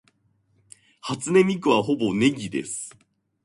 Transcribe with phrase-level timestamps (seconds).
[1.01, 2.97] 初音ミクはほぼネギです